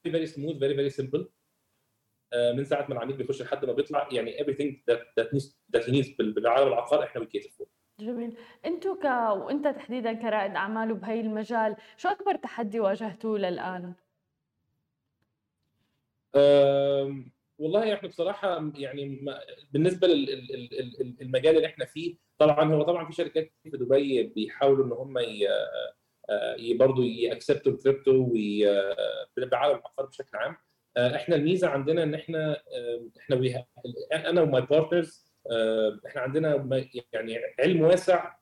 very 0.02 0.26
smooth 0.26 0.56
very 0.56 0.74
very 0.74 0.90
simple 0.90 1.28
من 2.56 2.64
ساعة 2.64 2.86
ما 2.88 2.94
العميل 2.94 3.16
بيخش 3.16 3.42
لحد 3.42 3.64
ما 3.64 3.72
بيطلع 3.72 4.08
يعني 4.12 4.38
everything 4.38 4.82
that 4.90 4.98
that 5.20 5.28
needs 5.34 5.56
that 5.76 5.82
he 5.84 5.90
needs 5.92 6.16
بالعالم 6.18 6.68
العقار 6.68 7.04
إحنا 7.04 7.20
بنكيتر 7.20 7.50
فور 7.50 7.66
جميل. 8.00 8.36
أنتوا 8.66 8.94
ك 8.94 9.04
وأنت 9.44 9.68
تحديدا 9.68 10.12
كرائد 10.12 10.50
أعمال 10.54 10.92
وبهي 10.92 11.20
المجال 11.20 11.76
شو 11.96 12.08
أكبر 12.08 12.36
تحدي 12.36 12.80
واجهتوه 12.80 13.38
للآن؟ 13.38 13.94
والله 17.58 17.94
إحنا 17.94 18.08
بصراحة 18.08 18.70
يعني 18.74 19.26
بالنسبة 19.72 20.06
للمجال 20.06 21.56
اللي 21.56 21.66
إحنا 21.66 21.84
فيه 21.84 22.16
طبعا 22.38 22.72
هو 22.74 22.82
طبعا 22.82 23.06
في 23.06 23.12
شركات 23.12 23.52
في 23.62 23.70
دبي 23.70 24.22
بيحاولوا 24.22 24.86
إن 24.86 24.92
هم 24.92 25.18
برضه 26.74 27.04
ي 27.04 27.14
accept 27.14 27.72
وا 27.72 27.79
ال 27.79 27.85
crypto 27.85 28.24
بعالم 29.36 29.76
العقار 29.76 30.06
بشكل 30.06 30.36
عام. 30.36 30.56
إحنا 30.98 31.36
الميزة 31.36 31.68
عندنا 31.68 32.02
إن 32.02 32.14
إحنا 32.14 32.62
إحنا 33.18 33.36
أنا 34.30 34.40
و 34.42 34.49
my 34.49 34.62
partners 34.62 35.30
إحنا 36.06 36.20
عندنا 36.20 36.68
يعني 37.12 37.38
علم 37.60 37.80
واسع 37.80 38.34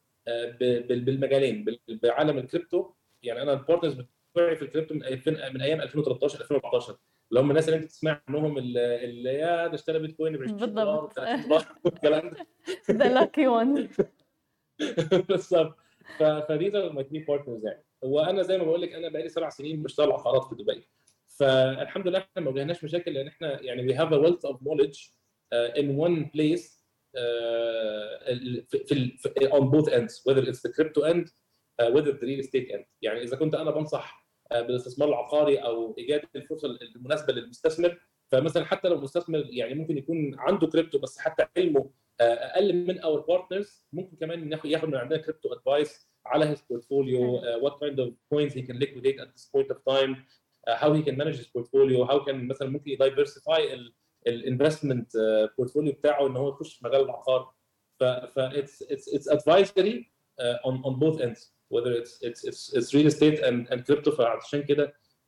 بالمجالين 0.70 1.78
بعالم 1.88 2.38
الكريبتو 2.38 2.90
يعني 3.22 3.42
أنا 3.42 3.52
ال 3.52 3.57
partners 3.57 3.96
بتوعي 4.34 4.56
في 4.56 4.62
الكريبتو 4.62 4.94
من 4.94 5.00
من 5.54 5.60
أيام 5.62 5.80
2013 5.80 6.40
2014 6.40 6.96
اللي 7.30 7.40
هم 7.40 7.50
الناس 7.50 7.68
اللي 7.68 7.76
أنت 7.76 7.84
تسمع 7.84 8.22
عنهم 8.28 8.58
اللي 8.58 9.34
يا 9.34 9.66
ده 9.66 9.74
اشترى 9.74 9.98
بيتكوين 9.98 10.36
ب 10.36 10.42
20 10.42 10.56
دولار 10.74 11.10
والكلام 11.84 12.30
ده. 12.30 12.46
the 12.90 13.08
lucky 13.14 13.46
one 13.46 13.88
بالظبط. 15.28 15.76
ف 16.18 16.28
these 16.28 16.74
are 16.74 16.92
my 16.92 17.04
three 17.04 17.18
partners 17.18 17.66
يعني. 17.66 17.84
وأنا 18.02 18.42
زي 18.42 18.58
ما 18.58 18.64
بقول 18.64 18.82
لك 18.82 18.92
أنا 18.92 19.08
بقالي 19.08 19.28
سبع 19.28 19.48
سنين 19.48 19.82
بشتغل 19.82 20.12
عقارات 20.12 20.44
في 20.44 20.54
دبي. 20.54 20.88
فالحمد 21.38 22.08
لله 22.08 22.18
إحنا 22.18 22.42
ما 22.42 22.50
واجهناش 22.50 22.84
مشاكل 22.84 23.14
لأن 23.14 23.26
إحنا 23.26 23.62
يعني 23.62 23.98
a 23.98 24.00
wealth 24.00 24.50
of 24.50 24.56
knowledge 24.56 25.12
uh, 25.54 25.80
in 25.80 25.86
one 25.96 26.24
place 26.34 26.64
uh, 27.16 28.20
في, 28.70 29.18
both 29.72 29.88
ends 29.88 30.22
whether 30.24 30.42
it's 30.42 30.62
the 30.62 30.72
crypto 30.72 31.02
end 31.02 31.26
uh, 31.82 31.90
whether 31.90 32.12
the 32.12 32.26
real 32.26 32.40
estate 32.40 32.70
end. 32.72 32.84
يعني 33.02 33.22
إذا 33.22 33.36
كنت 33.36 33.54
أنا 33.54 33.70
بنصح 33.70 34.28
بالاستثمار 34.50 35.08
العقاري 35.08 35.56
أو 35.56 35.94
إيجاد 35.98 36.22
الفرصة 36.36 36.68
المناسبة 36.96 37.32
للمستثمر 37.32 37.98
فمثلا 38.28 38.64
حتى 38.64 38.88
لو 38.88 38.94
المستثمر 38.94 39.46
يعني 39.50 39.74
ممكن 39.74 39.98
يكون 39.98 40.34
عنده 40.38 40.66
كريبتو 40.66 40.98
بس 40.98 41.18
حتى 41.18 41.46
علمه 41.56 41.90
آه، 42.20 42.24
أقل 42.24 42.86
من 42.86 43.00
our 43.00 43.20
partners 43.20 43.86
ممكن 43.92 44.16
كمان 44.16 44.58
ياخد 44.64 44.88
من 44.88 44.96
عندنا 44.96 45.20
crypto 45.20 45.52
advice 45.52 46.08
على 46.26 46.44
his 46.44 46.62
portfolio 46.70 47.32
what 47.32 47.80
kind 47.80 48.00
of 48.00 48.14
coins 48.30 48.56
he 48.56 48.62
can 48.62 48.76
liquidate 48.76 49.20
at 49.20 49.28
this 49.28 49.50
point 49.54 49.70
of 49.70 49.80
time 49.86 50.16
how 50.68 50.92
he 50.92 51.02
can 51.02 51.16
manage 51.18 51.36
his 51.36 51.46
portfolio 51.46 52.02
how 52.02 52.24
can 52.24 52.48
مثلا 52.48 52.68
ممكن 52.68 52.90
ي 52.90 53.00
diversify 53.00 53.92
ال 54.26 54.34
investment 54.34 55.12
portfolio 55.58 55.92
بتاعه 55.92 56.26
إن 56.26 56.36
هو 56.36 56.48
يخش 56.48 56.74
في 56.74 56.84
مجال 56.86 57.00
العقار. 57.00 57.52
ف 58.00 58.04
ف 58.04 58.38
it's 58.38 58.82
it's 58.82 59.14
it's 59.14 59.28
advisory 59.28 60.12
on 60.40 60.82
on 60.84 60.98
both 60.98 61.20
ends 61.20 61.58
whether 61.74 62.76
it's 62.76 62.82
it's 62.82 62.87
it's 62.87 62.93
it's 62.93 62.98
real 62.98 63.10
estate 63.12 63.42
and 63.44 64.10
فعشان 64.10 64.62
كده 64.62 64.84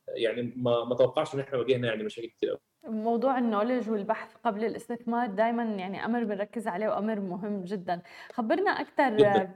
آه، 0.09 0.13
يعني 0.13 0.41
ما 0.55 0.83
ما 0.83 0.95
توقعش 0.95 1.35
إن 1.35 1.39
إحنا 1.39 1.57
واجهنا 1.57 1.87
يعني 1.87 2.03
مشاكل 2.03 2.27
كتير 2.27 2.49
قوي 2.49 2.59
موضوع 2.83 3.37
ال 3.37 3.42
knowledge 3.42 3.89
والبحث 3.89 4.35
قبل 4.45 4.65
الاستثمار 4.65 5.27
دائما 5.27 5.63
يعني 5.63 6.05
أمر 6.05 6.23
بنركز 6.23 6.67
عليه 6.67 6.87
وأمر 6.87 7.19
مهم 7.19 7.63
جدا. 7.63 8.01
خبرنا 8.33 8.71
أكثر 8.71 9.09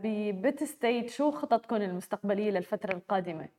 ب 0.03 0.18
Bit 0.18 0.63
State 0.63 1.09
شو 1.09 1.31
خططكم 1.31 1.75
المستقبلية 1.75 2.51
للفترة 2.51 2.93
القادمة؟ 2.93 3.49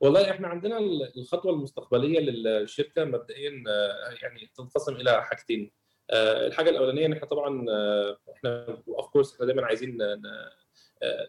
والله 0.00 0.30
إحنا 0.30 0.48
عندنا 0.48 0.78
الخطوة 1.16 1.52
المستقبلية 1.52 2.20
للشركة 2.20 3.04
مبدئيا 3.04 3.64
آه، 3.68 4.14
يعني 4.22 4.50
تنقسم 4.56 4.94
إلى 4.94 5.24
حاجتين. 5.24 5.70
آه، 6.10 6.46
الحاجة 6.46 6.70
الأولانية 6.70 7.06
إن 7.06 7.12
إحنا 7.12 7.26
طبعا 7.26 7.66
آه، 7.70 8.18
إحنا 8.36 8.66
of 8.88 9.06
course 9.08 9.34
إحنا 9.34 9.46
دايما 9.46 9.66
عايزين 9.66 9.98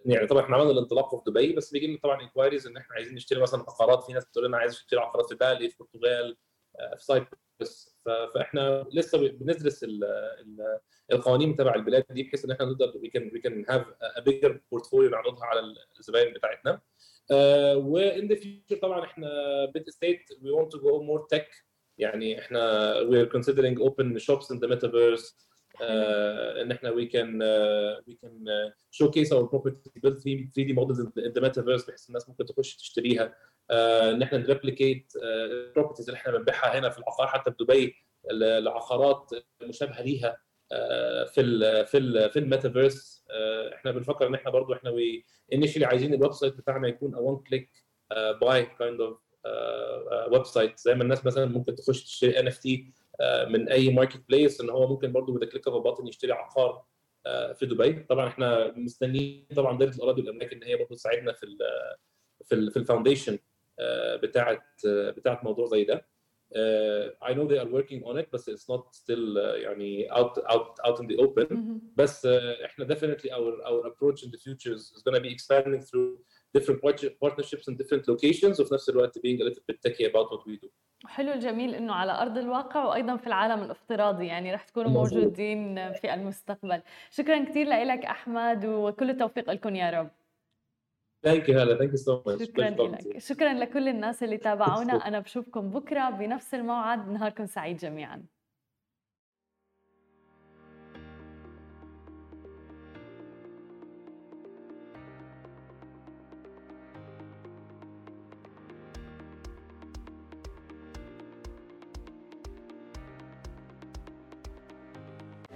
يعني 0.05 0.27
طبعا 0.27 0.43
إحنا 0.43 0.55
عملنا 0.55 0.71
الانطلاق 0.71 1.15
في 1.15 1.31
دبي 1.31 1.53
بس 1.53 1.71
بيجي 1.71 1.87
لنا 1.87 1.99
طبعا 2.03 2.21
inquiries 2.21 2.67
إن 2.67 2.77
إحنا 2.77 2.95
عايزين 2.95 3.15
نشتري 3.15 3.41
مثلا 3.41 3.59
عقارات. 3.59 4.03
في 4.03 4.13
ناس 4.13 4.25
بتقول 4.25 4.45
لنا 4.45 4.57
عايز 4.57 4.73
أشتري 4.73 4.99
عقارات 4.99 5.29
في 5.29 5.35
بالي 5.35 5.69
في 5.69 5.81
البرتغال 5.81 6.37
في 6.97 7.05
Cyprus 7.05 7.97
فاحنا 8.05 8.85
لسه 8.91 9.17
بندرس 9.29 9.85
القوانين 11.11 11.55
تبع 11.55 11.75
البلاد 11.75 12.05
دي 12.09 12.23
بحيث 12.23 12.45
ان 12.45 12.51
إحنا 12.51 12.65
نقدر 12.65 12.93
we 12.95 13.09
can 13.09 13.31
we 13.33 13.39
can 13.39 13.65
have 13.69 13.85
a 14.01 14.19
bigger 14.19 14.61
portfolio 14.71 15.09
نعرضها 15.09 15.45
على 15.45 15.75
الزباين 15.99 16.33
بتاعتنا. 16.33 16.81
و 17.75 17.92
in 17.92 18.27
the 18.27 18.35
future 18.35 18.75
طبعا 18.81 19.03
إحنا 19.03 19.27
Bit 19.73 19.89
State 19.89 20.21
we 20.41 20.51
want 20.51 20.71
to 20.71 20.79
go 20.79 21.03
more 21.03 21.27
tech 21.29 21.49
يعني 21.97 22.39
إحنا 22.39 22.93
we 22.99 23.21
are 23.21 23.29
open 23.89 24.19
shops 24.19 24.45
in 24.55 24.59
the 24.59 24.67
metaverse. 24.67 25.45
uh, 25.75 26.61
ان 26.61 26.71
إحنا 26.71 26.89
can 26.91 27.41
uh, 27.41 28.01
we 28.07 28.13
can 28.23 28.35
uh, 28.47 28.69
showcase 28.91 29.31
our 29.31 29.45
property 29.47 29.99
build 30.03 30.17
3 30.23 30.51
d 30.55 30.73
models 30.73 30.99
in 30.99 31.33
the 31.33 31.41
metaverse 31.41 31.87
بحيث 31.87 32.07
الناس 32.07 32.29
ممكن 32.29 32.45
تخش 32.45 32.75
تشتريها. 32.75 33.35
إن 33.71 34.21
إحنا 34.21 34.37
ن 34.37 34.45
replicate 34.45 35.13
ال 35.23 35.31
properties 35.31 36.09
اللي 36.09 36.17
إحنا 36.17 36.37
بنبيعها 36.37 36.79
هنا 36.79 36.89
في 36.89 36.97
العقار 36.97 37.27
حتى 37.27 37.51
في 37.51 37.57
دبي 37.63 37.95
العقارات 38.31 39.29
مشابهة 39.63 40.01
ليها 40.01 40.37
في 41.25 41.41
ال 41.41 41.85
في 41.87 41.97
ال 41.97 42.29
في 42.29 42.39
الميتافيرس. 42.39 43.25
إحنا 43.73 43.91
بنفكر 43.91 44.27
إن 44.27 44.35
إحنا 44.35 44.51
برضو 44.51 44.73
إحنا 44.73 44.93
initially 45.53 45.85
عايزين 45.85 46.13
ال 46.13 46.31
website 46.33 46.53
بتاعنا 46.53 46.87
يكون 46.87 47.15
one 47.15 47.37
click 47.37 47.83
buy 48.41 48.65
kind 48.65 49.01
of 49.01 49.19
website 50.31 50.79
زي 50.79 50.95
ما 50.95 51.03
الناس 51.03 51.25
مثلا 51.25 51.45
ممكن 51.45 51.75
تخش 51.75 52.03
تشتري 52.03 52.39
NFT 52.39 52.93
من 53.47 53.69
أي 53.69 53.89
marketplace 53.89 54.61
إن 54.61 54.69
هو 54.69 54.87
ممكن 54.87 55.11
برضو 55.11 55.33
ب 55.33 55.36
the 55.36 55.45
click 55.45 55.67
of 55.67 55.83
button 55.83 56.07
يشتري 56.07 56.31
عقار 56.31 56.85
في 57.53 57.65
دبي. 57.65 57.93
طبعا 57.93 58.27
إحنا 58.27 58.73
مستنيين 58.77 59.47
طبعا 59.55 59.77
دائره 59.77 59.95
الأراضي 59.95 60.21
والاملاك 60.21 60.53
إن 60.53 60.63
هي 60.63 60.75
برضو 60.75 60.95
تساعدنا 60.95 61.33
في 61.33 61.43
ال 61.43 61.57
في 62.45 62.71
في 62.71 62.77
الفاونديشن 62.77 63.39
بتاعه 64.23 64.63
بتاعه 64.85 65.41
موضوع 65.43 65.65
زي 65.67 65.83
ده 65.83 66.07
uh, 66.53 67.29
I 67.29 67.33
know 67.33 67.47
they 67.47 67.57
are 67.57 67.69
working 67.77 68.03
on 68.03 68.17
it 68.17 68.31
بس 68.33 68.49
it's 68.49 68.67
not 68.69 68.95
still 68.95 69.37
uh, 69.37 69.55
يعني 69.55 70.07
out 70.11 70.37
out 70.37 70.79
out 70.87 70.99
in 70.99 71.07
the 71.07 71.17
open 71.17 71.47
mm-hmm. 71.47 71.77
بس 71.95 72.27
uh, 72.27 72.29
إحنا 72.65 72.85
definitely 72.85 73.29
our 73.29 73.53
our 73.67 73.87
approach 73.87 74.23
in 74.23 74.31
the 74.31 74.37
future 74.37 74.73
is, 74.73 74.93
is 74.95 75.01
going 75.05 75.15
to 75.15 75.21
be 75.21 75.31
expanding 75.31 75.81
through 75.81 76.09
different 76.57 76.79
partnerships 77.23 77.67
in 77.67 77.75
different 77.75 78.07
locations 78.07 78.59
وفي 78.59 78.73
نفس 78.73 78.89
الوقت 78.89 79.17
being 79.19 79.41
a 79.41 79.43
little 79.43 79.63
bit 79.71 79.77
techy 79.87 80.05
about 80.05 80.31
what 80.31 80.47
we 80.47 80.57
do. 80.65 80.69
حلو 81.05 81.33
الجميل 81.33 81.75
انه 81.75 81.93
على 81.93 82.11
ارض 82.11 82.37
الواقع 82.37 82.85
وأيضا 82.85 83.17
في 83.17 83.27
العالم 83.27 83.63
الافتراضي 83.63 84.25
يعني 84.25 84.53
رح 84.53 84.63
تكونوا 84.63 84.91
موجودين 84.91 85.93
في 85.93 86.13
المستقبل. 86.13 86.81
شكرا 87.11 87.43
كثير 87.43 87.67
لك 87.67 88.05
احمد 88.05 88.65
وكل 88.65 89.09
التوفيق 89.09 89.51
لكم 89.51 89.75
يا 89.75 89.89
رب. 89.89 90.11
thank 91.25 91.49
you 91.49 91.59
هلا 91.59 91.77
thank 91.77 91.91
you 91.91 91.97
so 91.97 92.21
much 92.25 92.43
شكرا 92.43 92.69
لك. 92.69 93.17
شكرا 93.17 93.53
لكل 93.53 93.87
الناس 93.87 94.23
اللي 94.23 94.37
تابعونا. 94.37 94.93
أنا 94.93 95.19
بشوفكم 95.19 95.69
بكرة 95.69 96.09
بنفس 96.09 96.53
الموعد. 96.53 97.09
نهاركم 97.09 97.45
سعيد 97.45 97.77
جميعا. 97.77 98.23